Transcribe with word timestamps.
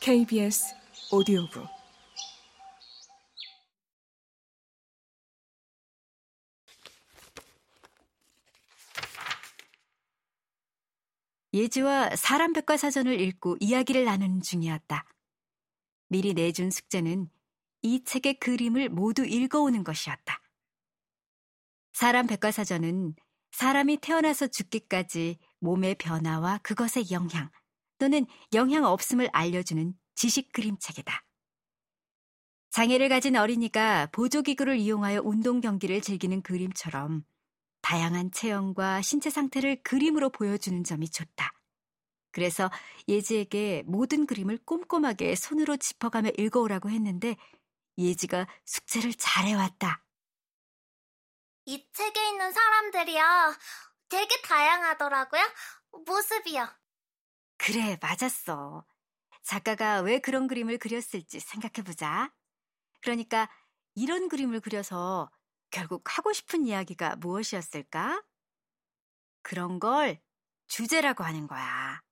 KBS 0.00 0.74
오디오북 1.10 1.66
예지와 11.52 12.16
사람 12.16 12.52
백과사전을 12.52 13.20
읽고 13.20 13.56
이야기를 13.60 14.04
나누는 14.04 14.40
중이었다. 14.40 15.04
미리 16.08 16.32
내준 16.32 16.70
숙제는 16.70 17.28
이 17.82 18.04
책의 18.04 18.38
그림을 18.38 18.88
모두 18.90 19.26
읽어오는 19.26 19.82
것이었다. 19.82 20.40
사람 21.92 22.26
백과사전은 22.28 23.14
사람이 23.50 23.98
태어나서 23.98 24.46
죽기까지 24.46 25.38
몸의 25.58 25.96
변화와 25.96 26.58
그것의 26.58 27.10
영향 27.10 27.50
또는 27.98 28.26
영향 28.54 28.84
없음을 28.84 29.28
알려주는 29.32 29.94
지식 30.14 30.52
그림책이다. 30.52 31.24
장애를 32.70 33.08
가진 33.08 33.36
어린이가 33.36 34.08
보조기구를 34.12 34.76
이용하여 34.76 35.22
운동 35.24 35.60
경기를 35.60 36.00
즐기는 36.00 36.42
그림처럼 36.42 37.24
다양한 37.80 38.30
체형과 38.32 39.02
신체 39.02 39.30
상태를 39.30 39.82
그림으로 39.82 40.30
보여주는 40.30 40.84
점이 40.84 41.10
좋다. 41.10 41.52
그래서 42.30 42.70
예지에게 43.08 43.84
모든 43.86 44.26
그림을 44.26 44.58
꼼꼼하게 44.64 45.34
손으로 45.34 45.76
짚어가며 45.76 46.30
읽어오라고 46.38 46.90
했는데 46.90 47.36
예지가 47.96 48.46
숙제를 48.64 49.14
잘해왔다. 49.14 50.04
이 51.64 51.86
책에 51.92 52.28
있는 52.28 52.52
사람들이요. 52.52 53.22
되게 54.08 54.40
다양하더라고요. 54.42 55.42
모습이요. 56.06 56.77
그래, 57.68 57.98
맞았어. 58.00 58.82
작가가 59.42 60.00
왜 60.00 60.20
그런 60.20 60.46
그림을 60.46 60.78
그렸을지 60.78 61.38
생각해보자. 61.38 62.32
그러니까 63.02 63.46
이런 63.94 64.30
그림을 64.30 64.60
그려서 64.60 65.30
결국 65.68 66.02
하고 66.16 66.32
싶은 66.32 66.64
이야기가 66.64 67.16
무엇이었을까? 67.16 68.24
그런 69.42 69.78
걸 69.80 70.18
주제라고 70.66 71.24
하는 71.24 71.46
거야. 71.46 72.02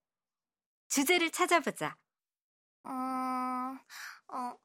주제를 0.89 1.31
찾아보자. 1.31 1.97
음, 2.85 3.79
어, 4.29 4.59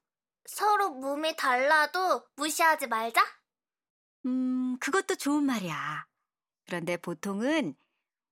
서로 0.46 0.90
몸이 0.90 1.38
달라도 1.38 2.28
무시하지 2.36 2.88
말자? 2.88 3.26
음, 4.26 4.78
그것도 4.82 5.16
좋은 5.16 5.46
말이야. 5.46 6.06
그런데 6.66 6.98
보통은 6.98 7.76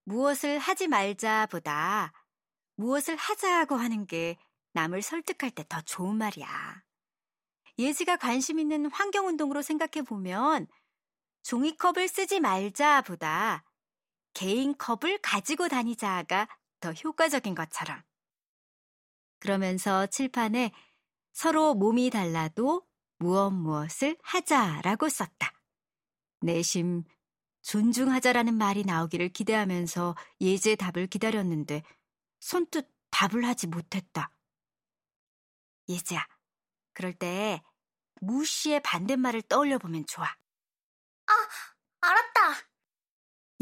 무엇을 0.04 0.60
하지 0.60 0.90
말자보다 0.90 2.12
무엇을 2.80 3.18
하자고 3.18 3.76
하는 3.76 4.08
게 4.08 4.38
남을 4.72 5.02
설득할 5.02 5.52
때 5.52 5.66
더 5.68 5.82
좋은 5.82 6.16
말이야. 6.16 6.82
예지가 7.78 8.16
관심 8.16 8.58
있는 8.58 8.90
환경운동으로 8.90 9.62
생각해 9.62 10.06
보면 10.06 10.66
종이컵을 11.44 12.08
쓰지 12.08 12.40
말자보다 12.40 13.66
개인 14.34 14.78
컵을 14.78 15.20
가지고 15.22 15.68
다니자가 15.68 16.48
더 16.80 16.94
효과적인 16.94 17.54
것처럼. 17.54 18.02
그러면서 19.40 20.08
칠판에 20.08 20.72
서로 21.34 21.76
몸이 21.76 22.10
달라도 22.10 22.88
무엇 23.18 23.52
무엇을 23.52 24.18
하자라고 24.24 25.10
썼다. 25.10 25.52
내심 26.42 27.04
존중하자라는 27.62 28.54
말이 28.54 28.84
나오기를 28.86 29.30
기대하면서 29.30 30.16
예지의 30.40 30.78
답을 30.78 31.08
기다렸는데 31.08 31.84
손뜻 32.40 32.90
답을 33.12 33.46
하지 33.46 33.68
못했다. 33.68 34.32
예지야, 35.88 36.26
그럴 36.94 37.14
때 37.14 37.64
무시의 38.22 38.82
반대말을 38.82 39.44
떠올려 39.44 39.78
보면 39.78 40.06
좋아. 40.06 40.26
아, 40.26 41.34
알았다. 42.02 42.68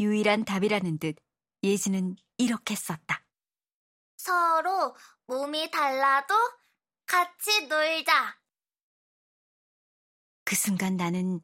유일한 0.00 0.44
답이라는 0.44 0.98
듯 0.98 1.16
예지는 1.62 2.16
이렇게 2.36 2.74
썼다. 2.74 3.24
서로 4.16 4.94
몸이 5.26 5.70
달라도 5.70 6.34
같이 7.06 7.66
놀자. 7.66 8.38
그 10.44 10.54
순간 10.54 10.96
나는 10.96 11.40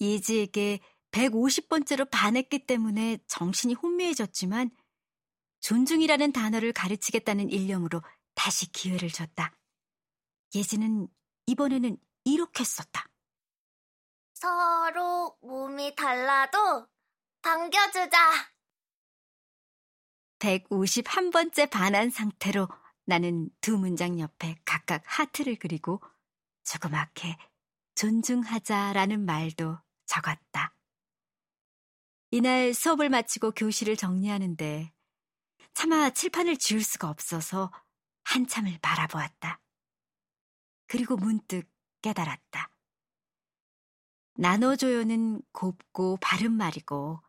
예지에게 0.00 0.80
150번째로 1.10 2.08
반했기 2.10 2.66
때문에 2.66 3.18
정신이 3.26 3.74
혼미해졌지만 3.74 4.70
존중이라는 5.68 6.32
단어를 6.32 6.72
가르치겠다는 6.72 7.50
일념으로 7.50 8.00
다시 8.34 8.72
기회를 8.72 9.10
줬다. 9.10 9.54
예지는 10.54 11.08
이번에는 11.44 11.98
이렇게 12.24 12.64
썼다. 12.64 13.06
서로 14.32 15.36
몸이 15.42 15.94
달라도 15.94 16.88
반겨주자. 17.42 18.16
151번째 20.38 21.68
반한 21.68 22.08
상태로 22.08 22.66
나는 23.04 23.50
두 23.60 23.76
문장 23.76 24.18
옆에 24.20 24.58
각각 24.64 25.02
하트를 25.04 25.56
그리고 25.56 26.00
조그맣게 26.64 27.36
존중하자라는 27.94 29.26
말도 29.26 29.76
적었다. 30.06 30.74
이날 32.30 32.72
수업을 32.72 33.10
마치고 33.10 33.50
교실을 33.50 33.96
정리하는데 33.98 34.94
차마 35.78 36.10
칠판을 36.10 36.56
지울 36.56 36.82
수가 36.82 37.08
없어서 37.08 37.70
한참을 38.24 38.80
바라보았다. 38.82 39.60
그리고 40.88 41.16
문득 41.16 41.70
깨달았다. 42.02 42.72
나눠줘요는 44.34 45.40
곱고 45.52 46.16
바른 46.20 46.50
말이고 46.50 47.22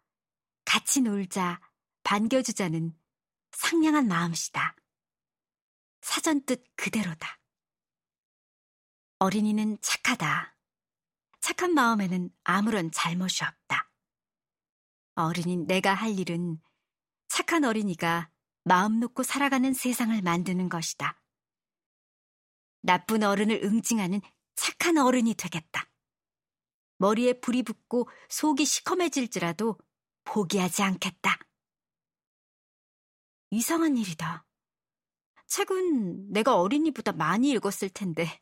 같이 0.66 1.02
놀자, 1.02 1.62
반겨주자는 2.02 2.98
상냥한 3.52 4.08
마음씨다. 4.08 4.76
사전 6.02 6.44
뜻 6.44 6.66
그대로다. 6.76 7.40
어린이는 9.20 9.78
착하다. 9.80 10.58
착한 11.40 11.76
마음에는 11.76 12.31
아무런 12.46 12.90
잘못이 12.90 13.44
없다. 13.44 13.92
어린이 15.14 15.56
내가 15.56 15.94
할 15.94 16.18
일은 16.18 16.60
착한 17.28 17.64
어린이가 17.64 18.31
마음 18.64 19.00
놓고 19.00 19.24
살아가는 19.24 19.74
세상을 19.74 20.22
만드는 20.22 20.70
것이다. 20.70 21.22
나쁜 22.81 23.24
어른을 23.24 23.62
응징하는 23.64 24.22
착한 24.56 24.97
어른이 24.97 25.36
되겠다. 25.36 25.90
머리에 26.98 27.40
불이 27.40 27.64
붙고 27.64 28.09
속이 28.30 28.66
시커매질지라도 28.66 29.78
포기하지 30.25 30.84
않겠다. 30.84 31.38
이상한 33.52 33.98
일이다. 33.98 34.46
책은 35.48 36.31
내가 36.31 36.58
어린이보다 36.59 37.14
많이 37.14 37.50
읽었을 37.52 37.90
텐데, 37.90 38.40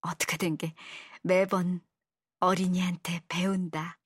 어떻게 0.00 0.36
된 0.36 0.56
게 0.56 0.74
매번 1.22 1.80
어린이한테 2.40 3.22
배운다. 3.28 3.98